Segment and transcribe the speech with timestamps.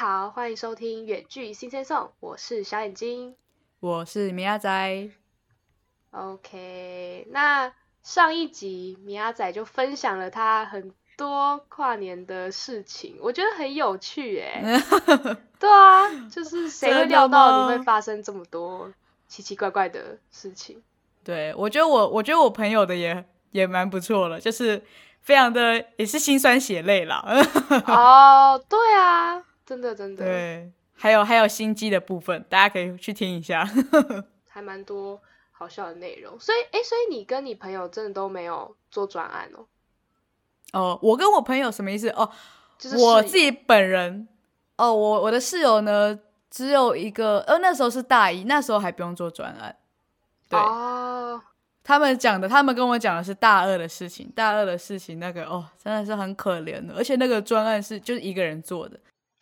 [0.00, 3.34] 好，欢迎收听远距新鲜颂，我是小眼睛，
[3.80, 5.10] 我是米亚仔。
[6.12, 7.70] OK，那
[8.02, 14.62] 上一集米亚仔就分享了他很多跨年的事情，我觉得很有趣哎。
[15.60, 18.90] 对啊，就是谁会料到你会发生这么多
[19.28, 20.82] 奇奇怪怪的事情？
[21.22, 24.82] 对，我觉得我我觉得我朋友的也也蛮不错了，就是
[25.20, 27.22] 非常的也是心酸血泪啦。
[27.86, 30.24] 哦，对啊，真的真的。
[30.24, 33.64] 对，还有还有心机的部分，大家可以去听一下，
[34.50, 36.36] 还蛮多好笑的内容。
[36.40, 39.64] 所以，哎，所以你跟你朋友真的都没有做专案哦？
[40.72, 42.08] 哦，我跟我朋友什么意思？
[42.08, 42.28] 哦，
[42.76, 44.26] 就是我自己本人。
[44.76, 46.18] 哦，我我的室友呢，
[46.50, 49.76] 只有一个，呃，那时候是大一，那时候还不用做专案。
[50.48, 50.58] 对，
[51.84, 58.98] 他们讲的，他们跟我讲的是大二的事情，大二的事情，那个哦，真的是很可怜的，而且那个专案是就是一个人做的。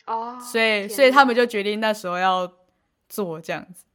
[0.09, 2.51] 哦，所以所以他们就决定那时候要
[3.07, 3.85] 做这样子。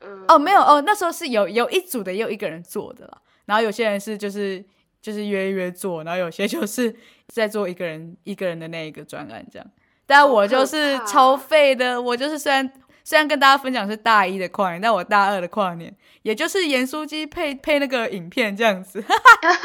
[0.00, 3.20] 嗯，哦，没有哦，那时候是有有一组的，也有一个人做的啦。
[3.44, 4.64] 然后有些人是就是
[5.02, 6.96] 就是约约做，然后有些就是
[7.28, 9.66] 在做一个人一个人的那一个专案这样。
[10.06, 12.72] 但我就是超废的，我就是虽然
[13.04, 19.04] 虽然跟大家分享是大一的跨年，但我大二的跨年，也就是盐酥鸡配配那个影片这样子，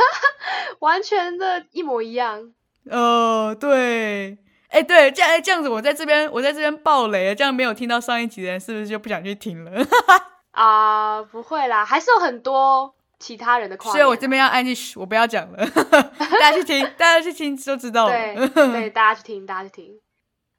[0.79, 2.51] 完全的一模一样。
[2.89, 4.37] 呃，对，
[4.75, 9.71] 哎，对，这样哎这样子，我在这边我在这边爆雷了，这样没有听到上一集的人是不是就不想去听了？
[10.51, 15.65] 啊，不会啦，还是有很多其他人的跨年，所以我这边要安静，我不要讲了，
[16.19, 18.11] 大家去听，大家去听就知道了。
[18.11, 19.99] 对，对，大家去听，大家去听。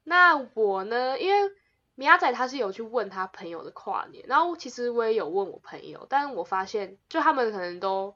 [0.05, 1.19] 那我呢？
[1.19, 1.51] 因为
[1.95, 8.15] 米亚仔他是有去问他朋友的跨年，然后其实我也有问我朋友，但我发现就他们可能都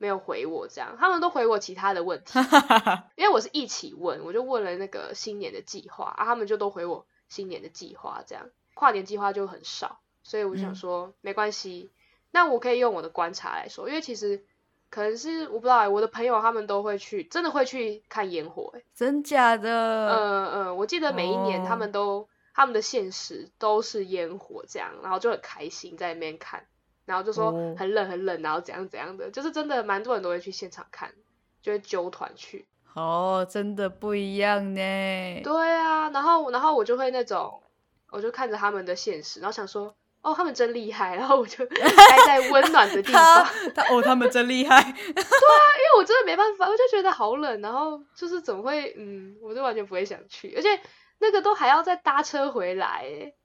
[0.00, 2.38] 没有回我这样，他们都回我其他的问题，
[3.16, 11.90] 因为我是一起问，我就问了那个新年的计划啊，他们就都回我新年的计划这样，跨年计划就很少，所以我想说没关系，
[12.30, 14.44] 那我可以用我的观察来说，因为其实。
[14.92, 20.08] 可能是我不知道，我的朋友他们都会去，真的会去看烟火，哎，真假的？
[20.08, 26.66] 嗯嗯，我记得每一年他们都他们的现实都是烟火这样，然后就很开心在那边看，
[27.04, 31.12] 然后就说很冷很冷，然后怎样怎样的，就是真的蛮多人都会去现场看，
[31.62, 32.66] 就会揪团去。
[32.94, 35.40] 哦，真的不一样呢。
[35.42, 37.62] 对啊，然后然后我就会那种，
[38.10, 39.94] 我就看着他们的现实，然后想说。
[40.22, 41.76] 哦，他们真厉害，然后我就 待
[42.26, 43.42] 在温暖的地方。
[43.74, 44.78] 他哦，他们真厉害。
[44.84, 50.68] 对啊，因为我真的没办法，我就觉得好冷，然后就是怎么会，嗯，我就完全不会想去，而且
[51.20, 53.02] 那个都还要再搭车回来，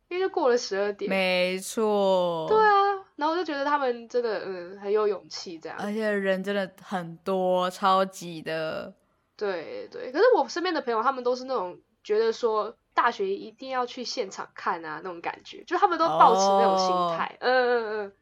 [0.09, 1.09] 因为就过了十二点。
[1.09, 2.45] 没错。
[2.49, 5.77] 对啊，然后我就觉得他们真的，嗯，很有勇气这样。
[5.79, 8.93] 而且人真的很多，超级的。
[9.35, 12.77] 对对，可是我身边的朋友，他们都是那种觉得说。
[12.95, 18.13] 大学一定要去现场看啊，那种感觉，就他们都保持那种心态，嗯嗯嗯，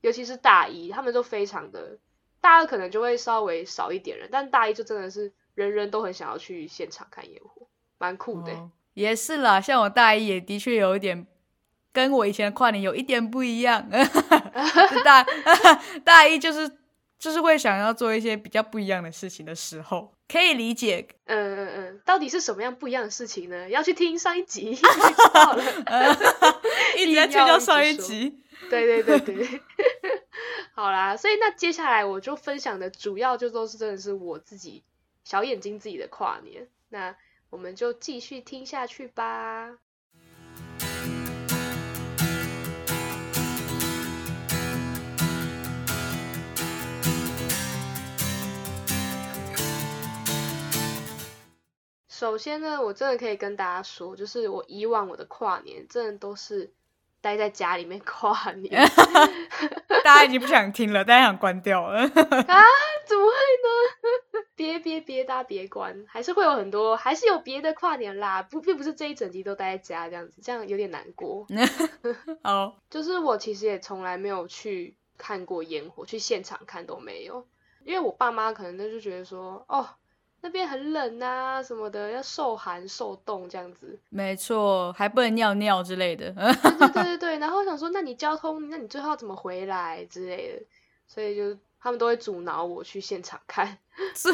[0.00, 1.98] 尤其是大一，他们都非常的，
[2.40, 7.66] 大二可能就会稍微少一点人，但大一就真的是人人都很想要去现场看烟火，
[7.98, 8.70] 蛮酷的。
[8.94, 11.26] 也是啦，像我大一也的确有一点，
[11.92, 13.86] 跟我以前的跨年有一点不一样，
[15.04, 15.24] 大
[16.04, 16.78] 大一就是。
[17.22, 21.06] 就是会想要做一些比较不一样的事情的时候，可以理解。
[21.26, 23.68] 嗯嗯嗯，到底是什么样不一样的事情呢？
[23.70, 24.72] 要去听上一集。
[26.98, 28.40] 一直在推销上一集。
[28.68, 29.60] 对对对对。
[30.74, 34.82] 好啦，所以那接下来我就分享的主要就都是真的是我自己
[35.22, 36.66] 小眼睛自己的跨年。
[36.88, 37.14] 那
[37.50, 39.78] 我们就继续听下去吧。
[52.22, 56.72] 首先呢，我真的可以跟大家说，就是我以往我的跨年，真的都是
[57.20, 58.80] 待在家里面跨年。
[60.04, 61.98] 大家已经不想听了，大家想关掉了。
[62.02, 62.06] 啊？
[62.06, 63.32] 怎么会
[63.64, 64.44] 呢？
[64.54, 68.40] 别 别别，大家别关，还是会有很多，还是有别的跨年啦。
[68.44, 71.44] 不，并不是这一整集都待在家这样子，这样有点难过。
[72.44, 77.48] 哦，就是我其实也从来没有去看过烟火，去现场看都没有，
[77.84, 79.88] 因为我爸妈可能都就觉得说，哦。
[80.44, 83.98] 那边很冷啊，什么的，要受寒受冻这样子。
[84.10, 86.30] 没错，还不能尿尿之类的。
[86.32, 87.38] 对 对对对对。
[87.38, 90.66] 然后想说，那你交通，那你最后怎么回来之类的？
[91.06, 93.78] 所以就他们都会阻挠我去现场看。
[94.14, 94.30] 阻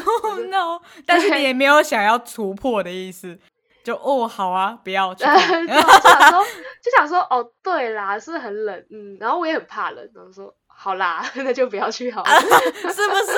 [0.49, 3.37] 挠，但是你也没有想要突破的意思。
[3.83, 5.13] 就哦，好啊，不要。
[5.15, 6.45] 就想说，
[6.81, 10.53] 就想说，哦，对啦，是很冷，嗯，然后我也很怕冷，然后说。
[10.81, 13.33] 好啦， 那就不要去好了， 是不是？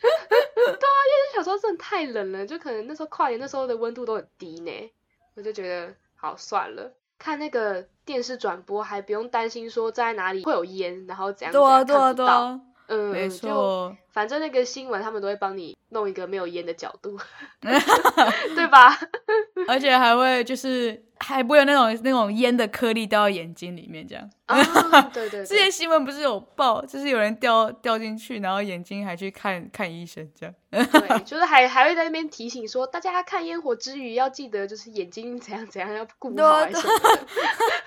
[0.00, 4.90] 对啊，因为小时候真的太冷了，就可能那时候跨年那时候的温度都很低呢，
[5.36, 12.60] 我就觉得好算了，看那个电视转播还不用担心说在哪里会有烟，然后怎样怎样看不到。
[12.92, 17.16] 嗯，没错，反正那个新闻他们都会帮你弄一个没有烟的角度，
[17.62, 18.98] 对吧？
[19.68, 24.28] 而且还会就是还不会有那种那种烟的颗粒掉到眼睛里面这样。
[24.46, 24.60] 啊
[25.14, 30.52] 对对，之前新闻不是有报，就是有人掉掉进去，然后眼睛还去看看医生这样。
[30.70, 37.26] 对，就是还还会在那边提醒说，大家看烟火之余要记得就是眼睛怎样怎样要顾好什么的。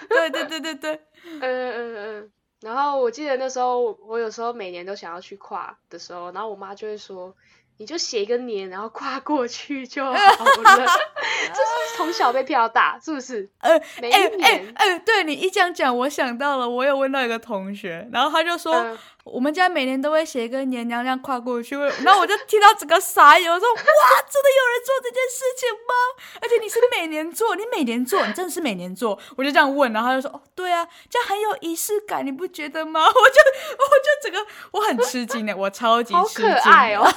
[0.07, 1.01] 对对对对对，
[1.41, 2.31] 嗯嗯嗯。
[2.63, 7.35] 然后我记得那时候，我有时候每年都想要去跨的时候，然后我妈就会说。
[7.77, 10.19] 你就写一个年，然后跨过去就好了。
[10.77, 13.49] 这是从小被骗到大，是不是？
[13.57, 18.95] 呃，每一年，哎，对你一这样讲，我想到了，我有问到一个同学，然后他就说。
[19.23, 25.93] 我们家每年都会写一个年娘娘跨过去， 然后我就听到整个傻眼，我说哇，真的有人做这件事情吗？
[26.41, 29.17] 而且你是每年做，你每年做，你真的是每年做？
[29.37, 33.01] 我就这样问，然后他就说哦，对啊，这样很有仪式感，你不觉得吗？
[33.07, 37.07] 我就我就整个我很吃惊的，我超级吃惊，好可爱哦！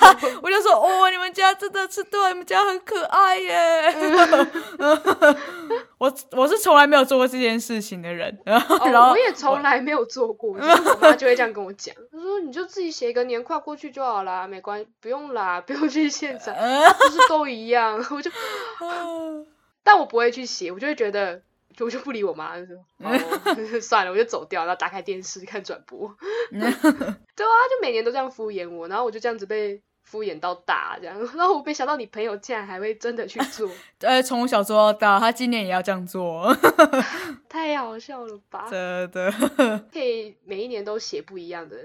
[0.42, 3.94] 我就说哦，你们家真的是对，你们家很可爱耶。
[5.98, 11.95] 我我是从来没有做过这件事情的人，然后我也从来没有做过，就是我妈就会这样跟我讲。
[12.12, 18.30] 他说：“你就自己写一个年跨过去就好啦，没关，不用啦， 不用去现场，就是都一样。”我就，
[19.82, 21.40] 但我不会去写，我就会觉得，
[21.80, 22.76] 我就不理我妈，就说
[23.80, 26.14] 算了，我就走掉，然后打开电视看转播。
[26.50, 26.72] 对啊，
[27.34, 31.18] 就每年都这样敷衍我，然后我就这样子被敷衍到大，这样。
[31.36, 33.68] 然后我没想到你朋友竟然还会真的去做。
[34.00, 36.56] 呃，从小做到大，他今年也要这样做。
[37.50, 38.66] 太好笑了吧？
[38.70, 39.30] 真的。
[39.92, 41.76] 可以每一年都写不一样的。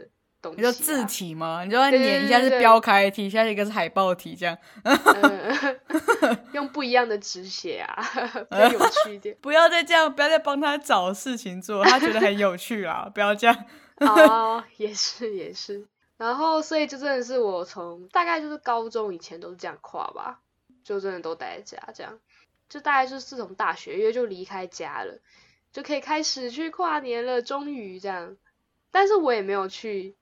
[0.56, 1.64] 你说字体吗？
[1.64, 4.58] 你就要粘一下是标楷体，下一个是海报体，这样。
[6.52, 8.04] 用不一样的纸写啊，
[8.50, 9.38] 比较有趣一点。
[9.40, 13.08] 不要再这样，不要再帮他找事情做，他觉得很有趣啊！
[13.14, 13.56] 不要这样。
[14.00, 15.86] 哦，也是也是。
[16.22, 20.40] 然后，所以就真的是我从大概就是高中以前都是这样跨吧，
[20.84, 22.20] 就真的都待在家这样。
[22.70, 25.20] 就大概就是自从大学，因为就离开家了，
[25.72, 28.38] 就可以开始去跨年了，终于这样。
[28.92, 30.16] 但是我也没有去。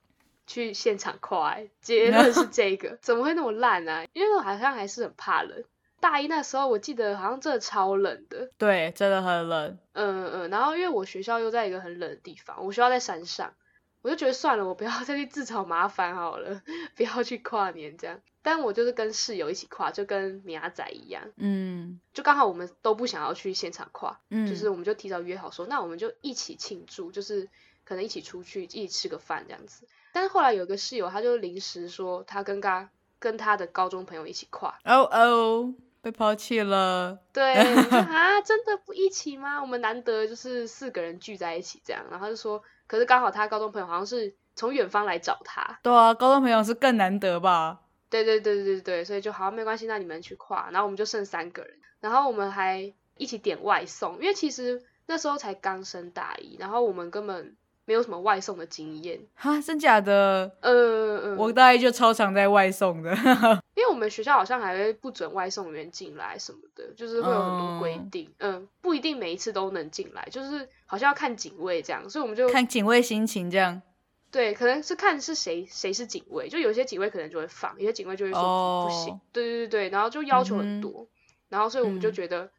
[0.51, 4.07] 去现场跨，结论是这个，怎么会那么烂呢？
[4.13, 5.63] 因为我好像还是很怕冷。
[6.00, 9.78] 大一那时候，我记得好像真的超冷的，对，真的很冷。
[9.94, 13.54] 嗯嗯，然后因为我学校又在一个很冷的地方，我学校在山上，
[14.01, 16.62] 我就觉得算了，我不要 再去自找麻烦好了，
[16.96, 18.19] 不要去跨年这样。
[18.42, 27.50] 但我就是跟室友一起跨，就跟米亚仔一样，嗯，就刚好我们都不想要去现场跨，嗯，就是我们就提早约好说，那我们就一起庆祝，就是
[27.84, 29.86] 可能一起出去一起吃个饭这样子。
[30.13, 37.19] 但是后来有个室友，他就临时说他跟他跟他的高中朋友一起跨，哦哦，被抛弃了。
[37.34, 39.62] 对 啊，真的不一起吗？
[39.62, 45.80] 我们难得就是四个人聚在一起这样，然后他就说，可是刚好他高中朋友好像是从远方来找他。
[45.81, 47.80] 对啊，高中朋友是更难得吧？
[48.09, 57.56] 对对对对对所以就好没关系，那你们去跨，然后我们就剩三个人，然后我们还一起点外送，因为其实那时候才刚升大一，然后我们根本。
[57.90, 60.56] 没有什么外送的经验哈，真假的？
[60.62, 63.12] 呃嗯，我大概就超常在外送的，
[63.74, 73.81] 因为我们学校好像还会不准外送员进来什么的，就是会有很多规定，嗯，不一定每一次都能进来，就是好像要看警卫这样，所以我们就看警卫心情这样。
[74.30, 79.19] 对，可能是看是谁谁是警卫，就有些警卫可能就会放，有些警卫就会说不行。
[79.34, 81.08] 对对对对，然后就要求很多，
[81.48, 82.52] 然后所以我们就觉得，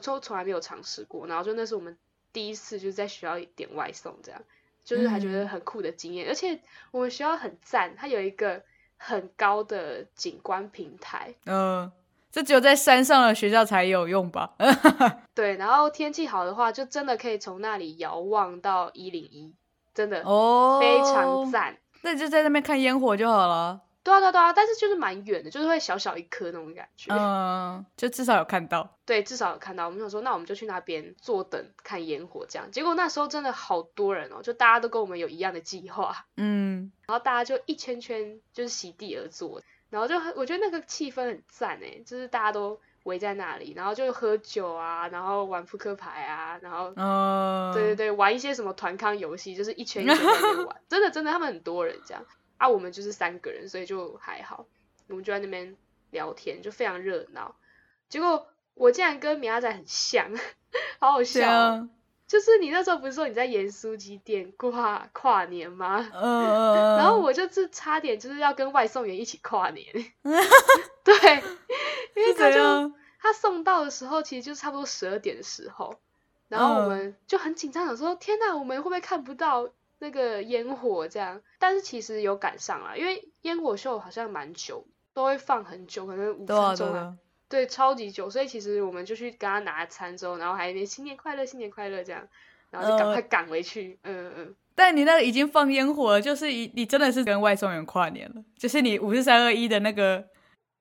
[0.00, 1.98] 就从来没有尝试过，然后就那是我们
[2.32, 4.40] 第一次就是在学校点外送这样。
[4.88, 6.58] 就是还觉得很酷的经验，而且
[6.90, 8.62] 我们学校很赞，它有一个
[8.96, 11.34] 很高的景观平台。
[11.44, 11.92] 嗯，
[12.32, 14.54] 这只有在山上的学校才有用吧？
[15.36, 19.54] 对，然后天气好的话，就真的可以从那里遥望到一零一，
[19.92, 21.76] 真的哦，非常赞。
[22.00, 23.82] 那你就在那边看烟火就好了。
[24.08, 27.12] 对啊对啊对啊，但是就是蛮远的，就是会小小一颗那种感觉。
[27.14, 28.96] 嗯，就至少有看到。
[29.04, 29.84] 对，至少有看到。
[29.86, 32.70] 我们想说，那我们就去那边坐等看烟火，这样。
[32.70, 36.24] 结果那时候真的好多人哦，就大家都跟我们有一样的计划。
[36.36, 36.90] 嗯。
[37.06, 39.60] 然后大家就一圈圈就是席地而坐，
[39.90, 46.92] 然后就我觉得那个气氛很赞哎，就是大家都围在那里，然后就喝酒啊，然后玩扑克牌啊，然后，
[47.74, 50.76] 对对对，玩一些什么团康游戏，就是一圈一圈在那玩。
[50.88, 52.24] 真的真的，他们很多人这样。
[52.58, 54.66] 啊，我们就是三个人，所以就还好。
[55.08, 55.74] 我们就在那边
[56.10, 57.56] 聊天，就非常热闹。
[58.10, 60.30] 结果我竟然跟米亚仔很像，
[61.00, 61.88] 好好笑。
[62.26, 66.06] 就是你那时候不是说你在盐酥鸡店跨跨年吗？
[66.12, 66.96] 嗯。
[66.98, 69.86] 然后我就是差点就是要跟外送员一起跨年。
[71.02, 71.14] 对，
[72.14, 72.58] 因为他就
[73.20, 75.98] 他他送到的时候，其实就差不多十二点的时候，
[76.48, 79.68] 然后我们就很紧张，想说天哪，我们会不会看不到
[80.00, 81.40] 那个烟火这样？
[81.58, 87.14] 但是其实有赶上了，因为烟火秀好像蛮久，都会放很久，可能五分钟啊，
[87.48, 88.30] 对，超级久。
[88.30, 92.22] 所以其实我们就去跟他拿餐之后，然后还一边新年快乐，新年快乐这样，
[92.70, 93.98] 然后就赶快赶回去。
[94.02, 94.54] 嗯嗯。
[94.74, 100.24] 但你那个已经放烟火了，就是你你真的是跟外送员跨年了，就是你五四三二一的那个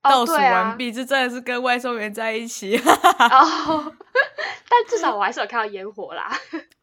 [0.04, 2.78] 倒数完毕，就真的是跟外送员在一起。
[2.78, 3.94] 哦，
[4.70, 6.32] 但至少我还是有看到烟火啦。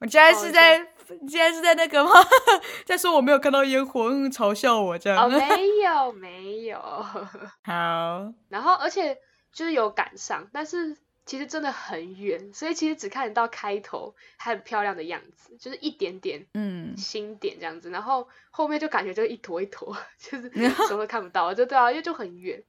[0.00, 0.84] 我现在是在，
[1.28, 2.10] 现在是在那个吗？
[2.86, 5.24] 在说我没有看到烟火，嘲笑我这样。
[5.24, 6.78] 哦，没有没有。
[7.64, 8.32] 好。
[8.48, 9.18] 然后，而且
[9.52, 10.96] 就是有赶上，但是。
[11.26, 22.62] 其实真的很远，所以其实只看得到开头还很漂亮的样子，就是一点点嗯星点这样子，然后后面就感觉就一坨一坨， 就是什么都看不到，就对啊，因为就很远，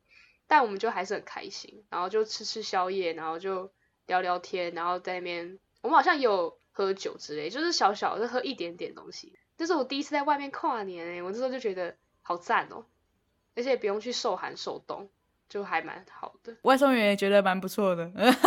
[0.47, 3.69] 但我们就还是很开心，然后就吃吃宵夜，然后就
[4.07, 12.85] 聊聊天，然后在那边我们好像有喝酒之类，就是小小的喝一点点东西，这是我第一次在外面跨年诶，我那时候就觉得好赞哦，
[13.55, 15.09] 而且不用去受寒受冻。
[15.47, 18.03] 就还蛮好的，外送员也觉得蛮不错的。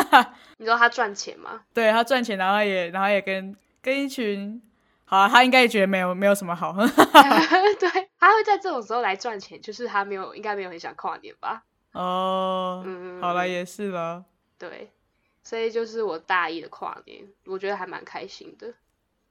[0.58, 1.62] 你知道他赚钱吗？
[1.73, 4.61] 对他赚钱，然后也然后也跟跟一群，
[5.04, 6.75] 好，他应该也觉得没有没有什么好。
[6.75, 11.62] 对，他会在这种时候来赚钱，就是他没有应该没有很想跨年吧？
[11.92, 14.25] 哦，嗯，好了，也是了。
[14.58, 14.90] 对，
[15.49, 18.75] 所以就是我大一的跨年，我觉得还蛮开心的，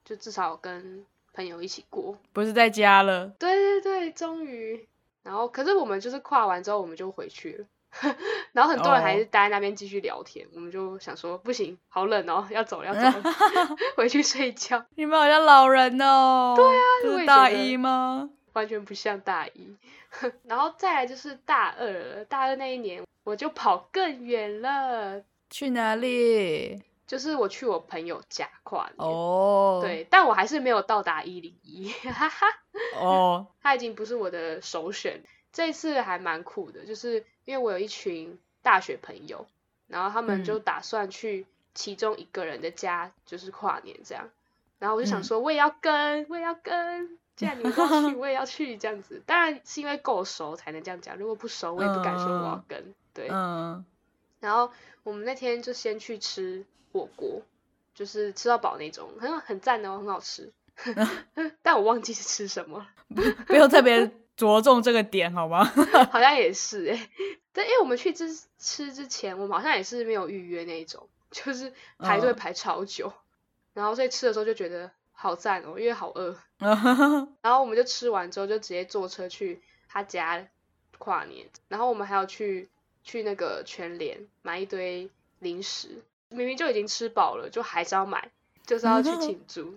[0.03, 3.27] 就至少跟朋友一起过，不是在家了。
[3.37, 4.87] 对对对，终于。
[5.21, 7.65] 然后，可是我们就是跨完之后，我们就回去了。
[8.51, 10.47] 然后很多人还是待在那边继续聊天。
[10.55, 13.21] 我们就想说，不行，好冷哦，要走要走，
[13.95, 14.83] 回去睡觉。
[14.95, 16.55] 你们好像老人哦。
[16.55, 16.81] 对啊，
[17.19, 18.27] 是大一吗？
[18.53, 19.75] 完全不像大一。
[20.45, 22.25] 然后再来就是大二了。
[22.25, 25.21] 大二那一年，我就跑更远了。
[25.49, 26.83] 去哪里？
[27.05, 28.95] 就是我去我朋友家跨年。
[28.97, 29.79] 哦。
[29.81, 31.89] 对，但我还是没有到达一零一。
[32.11, 32.47] 哈哈。
[32.99, 35.23] 哦， 他已经不是我的首选。
[35.53, 39.47] 这次还蛮酷的，就是因为我有一群大学朋友，
[39.87, 44.29] 然后他们就打算去其中一个人的家，就是跨年这样。
[44.77, 47.17] 然后我就想说，我也要跟，我也要跟。
[47.35, 49.23] 既然你们都去，我也要去这样子。
[49.25, 52.93] 当然是因为够熟才能这样讲，如果不熟，我也不敢说我要跟。
[53.13, 53.85] 对，嗯。
[54.39, 54.71] 然后
[55.03, 57.41] 我们那天就先去吃火锅，
[57.95, 60.51] 就是吃到饱那种，很很赞哦，很好吃。
[61.63, 62.87] 但我忘记是吃什么，
[63.47, 65.65] 不用特别着重这个点好吗？
[66.11, 67.09] 好像也是哎，
[67.51, 73.11] 对，因为我们去之吃之前，我们好像也是没有预约那种，就是排队排超久，
[73.73, 80.47] 然后所以吃的时候就觉得好赞哦，因为好饿，然后我们就吃完之后就直接坐车去他家
[80.99, 82.69] 跨年，然后我们还要去
[83.07, 85.09] 去那个全联买一堆
[85.39, 85.87] 零食，
[86.27, 88.29] 明明就已经吃饱了，就还是要买，
[88.65, 89.75] 就是要去庆祝。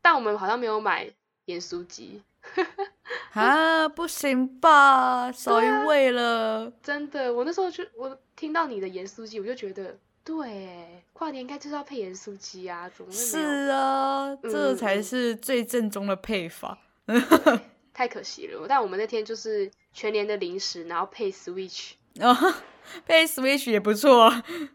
[0.00, 1.10] 但我们好像没有买
[1.46, 2.22] 盐酥鸡，
[3.34, 6.72] 啊，不行吧，少一位了。
[6.80, 16.78] 真的，我那时候就我听到你的盐酥鸡，我就觉得，对，跨年应该就是要配盐酥鸡啊，怎么是啊，这才是最正宗的配法。
[17.92, 21.94] 太可惜了，但我们那天就是全年的零食，然后配 Switch。
[23.06, 24.32] 配 Switch 也不错，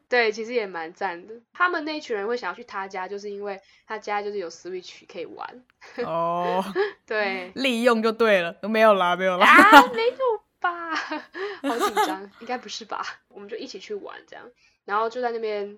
[0.08, 1.34] 对，其实也蛮赞的。
[1.52, 5.64] 他们那群人会想要去他家，就是因为他家就是有 Switch 可以玩。
[6.06, 6.64] 哦，
[7.08, 9.46] 对， 利用就对了，都没有啦，没有啦。
[9.46, 10.18] 啊， 没有
[10.60, 10.96] 吧？
[10.96, 13.04] 好紧张，应该不是吧？
[13.30, 14.46] 我们就一起去玩这样，
[14.86, 15.78] 然后就在那边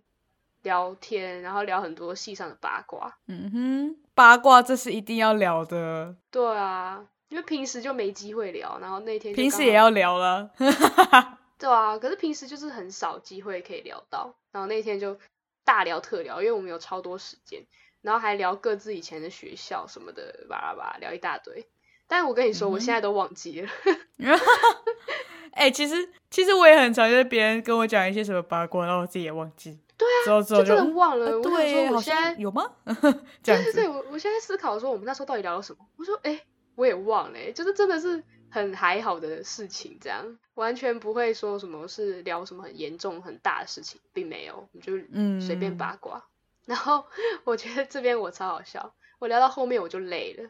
[0.64, 3.18] 聊天，然后聊很多戏上的八卦。
[3.28, 6.16] 嗯哼，八卦这是一定要聊的。
[6.30, 10.52] 对啊，因为平时就没机会聊，然后那天平时也要聊了。
[11.58, 15.18] 对啊，可是平时就是很少机会可以聊到，然后那天就
[15.64, 17.66] 大聊特聊，因为我们有超多时间，
[18.02, 21.68] 然后还聊各自以前的学校什么的，巴拉巴拉聊一大堆。
[22.08, 23.70] 但我跟你说，我现在都忘记了。
[25.54, 29.80] 哎，其实其实我也很常，就是别人跟我讲一些什么八卦，然后我自己也忘记。
[29.98, 31.40] 对啊，之后之后就忘了。
[31.42, 32.70] 对，我现在有吗？
[33.42, 33.72] 这样子。
[33.72, 35.80] 对对对，我我现在思考说，我们那时候到底聊了什么？
[35.96, 36.42] 我说，哎，
[36.76, 38.22] 我也忘了，就是真的是。
[38.50, 46.26] 很还好的事情，这样完全不会说什么是聊什么很严重很大的事情，并没有，就嗯随便八卦。
[46.66, 47.06] 然后
[47.44, 50.50] 我觉得这边我超好笑，我聊到后面我就累了，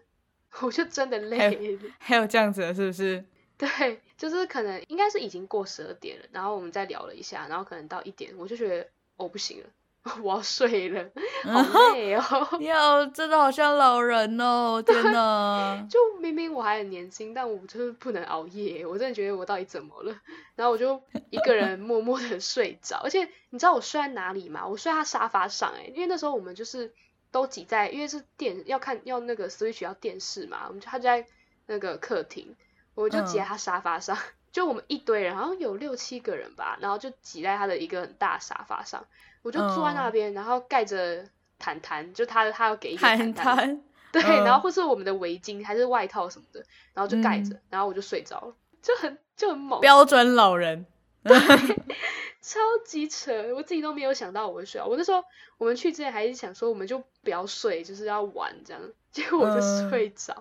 [0.62, 1.92] 我就真的累了。
[2.00, 3.26] 还有这样子的，是不是？
[3.58, 9.70] 对，就是可能应该是已经过十二点了，然后我们再聊了一下，然后可能到一点，我就觉得我不行了，
[10.22, 11.04] 我要睡了，
[11.44, 12.48] 好累哦。
[12.60, 15.84] 你好，真的好像老人哦，天哪！
[15.90, 18.86] 就明明我还很年轻，但我就是不能熬夜。
[18.86, 20.16] 我真的觉得我到底怎么了？
[20.56, 22.98] 然后我就一个人默默的睡着。
[23.04, 24.68] 而且你知道我睡在哪里吗？
[24.68, 26.94] 我睡在沙发上哎，因为那时候我们就是
[27.32, 31.26] 都挤在，因为是电要看要那个 Switch 要电视嘛，我们就他就在
[31.66, 32.56] 那个客厅，
[32.94, 34.16] 我就挤在他沙发上。
[34.56, 39.06] 就我们一堆人，好像有六七个人吧，然后就挤在他的一个很大沙发上，
[39.42, 41.26] 我就坐在那边，然后盖着
[41.60, 43.84] 毯毯，就他他要给一个毯毯，
[44.14, 50.86] 对，然后或是我们的围巾还是外套什么的，然后就盖着，然后我就睡着了，就很就很猛，标准老人。
[51.26, 51.38] 对，
[52.40, 54.82] 超级扯，我自己都没有想到我会睡。
[54.82, 55.22] 我那时候
[55.58, 58.82] 我们去之前还是想说，我们就不要睡，就是要玩这样。
[59.16, 60.36] 结果我就睡着，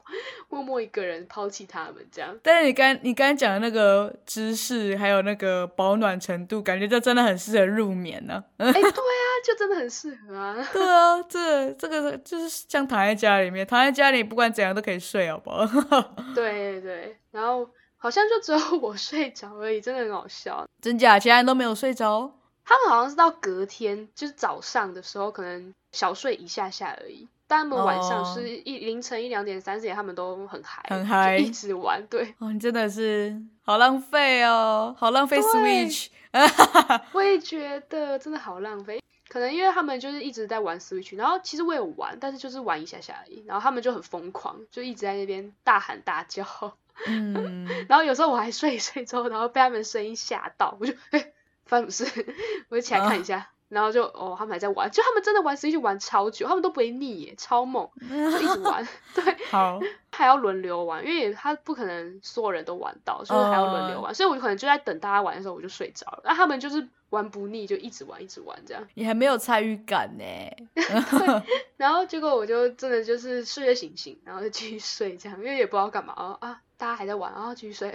[0.49, 2.37] 默默一个人抛弃他们这样。
[2.43, 8.43] 但是你刚你刚才讲的那个姿势，还有那个保暖程度，感觉就真的很适合入眠呢。
[8.57, 10.57] 哎， 对啊，就真的很适合啊。
[10.73, 15.67] 对啊，这这个就是像躺在家里面，躺在家里不管怎样都可以睡，好不好？
[16.35, 17.71] 对对，然后。
[17.97, 20.69] 好像就只有我睡着而已，真的很好笑。
[20.83, 21.19] 真假？
[21.19, 22.31] 其他人都没有睡着？
[22.63, 27.27] 他们好像是到隔天，就是早上的时候，可能小睡一下下而已。
[27.47, 32.05] 但他们晚上是一凌晨一两点、三四点，他们都很嗨，很嗨，一直玩。
[32.09, 36.09] 对，哦，你真的是好浪费哦，好浪费 Switch。
[37.13, 39.01] 我也觉得真的好浪费。
[39.29, 43.43] 可能因为他们就是一直在玩 Switch，然后其实我有玩，但是就是玩一下下而已。
[43.47, 46.45] 然后他们就很疯狂，就一直在那边大喊大叫。
[47.07, 51.33] 嗯， 然后有时候我还睡一睡之后，然后被他们声音吓到，我就哎，
[51.67, 52.35] 发生什么事？
[52.69, 58.87] 我就起来看一下，然后就哦，他们还在玩，就他们真的玩 Switch 玩超久，他们都不会腻耶，超猛， 就一直玩。
[59.15, 59.81] 对， 好，
[60.13, 66.23] 还要轮流玩，因为他不可能所有人都玩到，所以还要轮流玩，所以我可能就在等大家玩的时候，我就睡着了。
[66.25, 68.87] 那他们就是玩不腻，就一直玩，一直玩这样。
[68.95, 70.25] 你还没有参与感呢。
[71.77, 76.61] 然后结果我就真的就是睡睡醒醒，然后就继续睡这样，因为也不知道干嘛啊啊。
[76.77, 77.89] 大家还在玩，然后继续睡，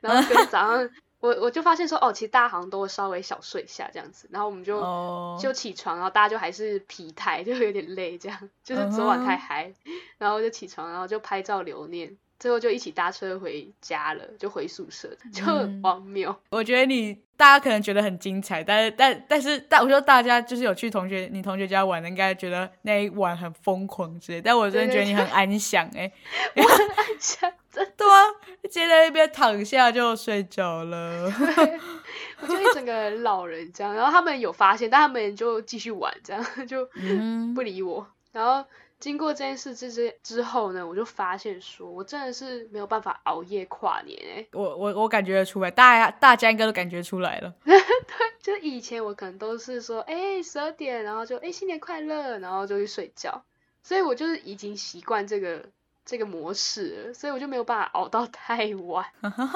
[0.00, 0.90] 然后隔天早上，
[1.20, 4.80] 我我就发现说，哦，其实大家好像都会稍微小睡一下这样子，然后我们就
[5.40, 9.72] 就起床，然后大家就还是疲态， 就有点累，这样就是昨晚太嗨，
[10.18, 12.16] 然后就起床，然后就拍照留念。
[12.38, 16.34] 最后就一起搭车回家了，就回宿舍， 就很荒谬。
[16.50, 24.40] 我觉得你大家可能觉得很精彩，但是但但是但我觉得大家就是有去同学你同学家玩的，应该觉得那一晚很疯狂之类。
[24.40, 26.12] 但我真的觉得你很安详哎，
[26.56, 28.16] 我很安详，真的 啊，
[28.70, 31.24] 接在那边躺下就睡着了。
[32.40, 36.88] 我就一整个老人这样，然后他们有发现，但他们就继续玩，这样就
[37.54, 38.64] 不理我，然后。
[38.98, 44.46] 经过这件事之之之后呢，我就发现说，我真的是没有办法熬夜跨年哎。
[44.52, 47.54] 我我我感觉出来，大家大家应该都感觉出来了。
[47.64, 47.78] 对，
[48.42, 53.44] 就以前我可能都是说，哎，十二点，然后就哎新年快乐，然后就去睡觉。
[53.84, 55.66] 所以我就是已经习惯这个
[56.04, 59.06] 这个模式了，所以我就没有办法熬到太晚。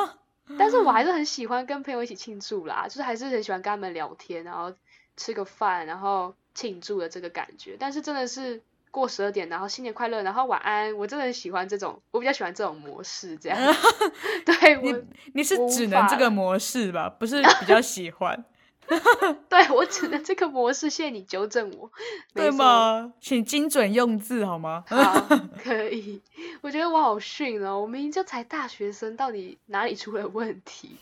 [0.56, 4.72] 但是我还是很喜欢跟朋友一起庆祝啦，就是还是很喜欢跟他们聊天，然后
[5.16, 7.76] 吃个饭，然后庆祝的这个感觉。
[7.76, 8.62] 但是真的是。
[8.92, 10.94] 过十二点，然后新年快乐，然后晚安。
[10.96, 13.58] 我真的很喜欢这种，我比较喜欢这种模式，这样。
[14.44, 14.94] 对，你
[15.34, 17.08] 你是只能这个模式吧？
[17.08, 18.44] 不是比较喜欢？
[19.48, 21.90] 对我只能这个模式，谢谢你纠正我。
[22.34, 23.14] 对吗？
[23.18, 24.84] 请精准用字好吗？
[24.86, 25.26] 好，
[25.62, 26.20] 可以。
[26.60, 30.96] 我觉得我好逊哦，我明明就才大学生，到底哪里出了问题？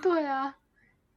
[0.00, 0.54] 对啊，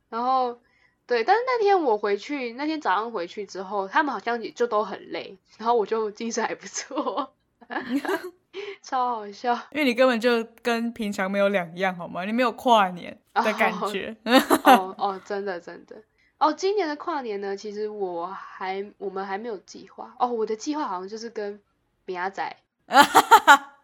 [0.10, 0.60] 然后。
[1.08, 7.32] 对，但是那天我回去，那天早上回去之后，他们好像也就都很累，然后我就精神还不错，
[8.82, 9.54] 超好笑。
[9.72, 12.26] 因为你根本就跟平常没有两样，好吗？
[12.26, 14.16] 你没有跨年的感觉。
[14.66, 15.96] 哦哦，真的真的。
[16.40, 20.12] 哦，今年的跨年呢，其实我还我们还没有计划。
[20.18, 21.62] 哦，我的计划好像就是跟
[22.06, 22.56] 米亚仔。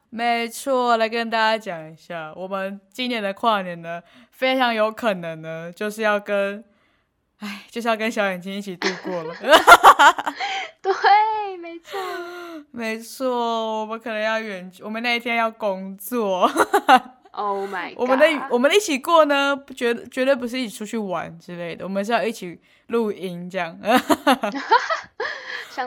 [0.09, 6.63] 没错，来跟大家讲一下，我们今年的跨年呢，非常有可能呢，就是要跟。
[7.41, 9.35] 哎，就是要跟小眼睛一起度过了。
[10.81, 10.93] 对，
[11.57, 11.99] 没错，
[12.71, 16.49] 没错，我们可能要远，我们那一天要工作。
[17.33, 23.77] Oh my！God 我们的我们的一起过呢，绝绝对不是一起出去玩之类的，我们是要一起录音这样。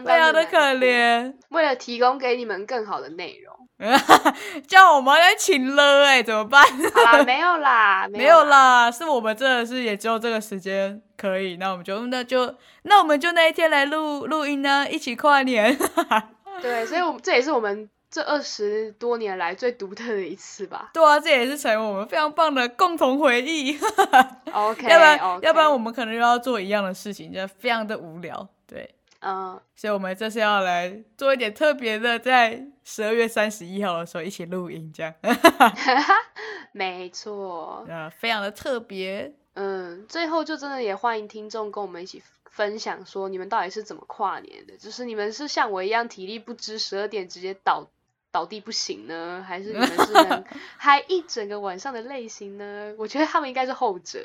[0.05, 3.55] 非常的可怜，为了提供给你们更好的内容。
[4.67, 6.65] 叫我们来请了哎，怎么办？
[6.95, 12.55] 好啦， 没有啦，没有啦，是我们真的是也只有这个时间可以，那我们就那就
[12.85, 15.77] 那我们就那一天来录录音呢，一起跨年。
[16.63, 20.91] 对，所以，我这也是我们这二十多年来最独特的一次吧。
[20.95, 23.77] 对啊，这也是成为我们非常棒的共同回忆。
[24.55, 28.49] OK，要不然要不然我们可能又要做一样的事情，就非常的无聊。
[28.69, 35.13] 对，嗯，所以我们这次要来做一点特别的，在十二月三十一号的时候一起录音，这样。
[36.71, 39.35] 没错，啊，非常的特别。
[39.55, 44.77] 嗯，最后就真的也欢迎听众跟我们一起分享，说你们到底是怎么跨年的？
[44.77, 47.89] 就是你们是像我一样体力不支，十二点直接倒
[48.35, 50.45] 倒地不行呢，还是你们是能
[50.77, 52.93] 嗨一整个晚上的类型呢？
[52.99, 54.19] 我觉得他们应该是后者，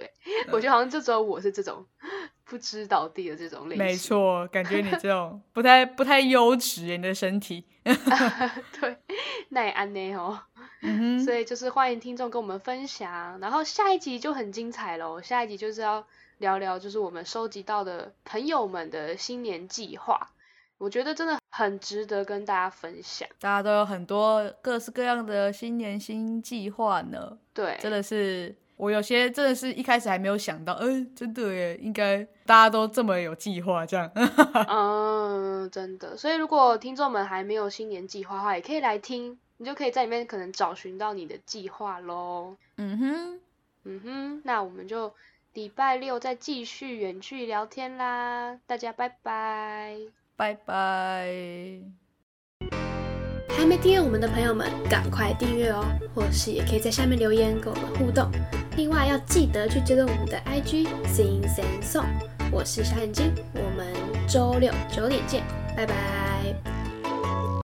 [0.51, 1.85] 我觉得好像就只有我是这种
[2.43, 3.85] 不知倒地的这种类型。
[3.85, 7.67] 没错，感觉你这种不太不太优质，你的身体。
[7.85, 8.97] 对，
[9.49, 10.39] 那也安呢哦。
[10.81, 15.21] 嗯所以就是欢迎听众跟我们分享，然后下一集就很精彩喽。
[15.21, 16.07] 下一集就是要
[16.39, 20.31] 聊聊，就是我们收集到的朋友们的新年计划，
[20.79, 23.29] 我觉得真的很值得跟大家分享。
[23.39, 27.37] 大家都有很多各式各样的新年新计划呢。
[27.53, 34.09] 对，真的是我有些真的是一开始还没有想到，哎，真的耶，应该大家都这么有计划这样。
[34.67, 36.17] 嗯，真的。
[36.17, 39.37] 所以如果听众们还没有新年计划的话，也可以来听。
[39.61, 42.55] 你就可以在里面可能找寻到你的计划喽。
[42.77, 43.39] 嗯哼，
[43.83, 45.13] 嗯哼，那我们就
[45.51, 49.97] 礼拜六再继续远距聊天啦，大家拜拜，
[50.39, 51.27] 拜拜。
[53.49, 55.83] 还没订阅我们的朋友们，赶快订阅哦，
[56.15, 58.31] 或是也可以在下面留言跟我们互动。
[58.77, 62.07] 另外要记得去追踪我们的 IG Sing Sing Song，
[62.53, 63.85] 我是小眼睛，我们
[64.29, 65.43] 周六九点见，
[65.75, 66.68] 拜拜。